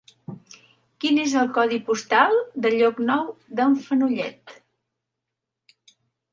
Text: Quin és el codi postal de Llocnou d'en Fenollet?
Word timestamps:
Quin 1.03 1.19
és 1.23 1.35
el 1.41 1.51
codi 1.57 1.79
postal 1.91 2.41
de 2.65 2.73
Llocnou 2.77 3.29
d'en 3.61 3.79
Fenollet? 3.87 4.59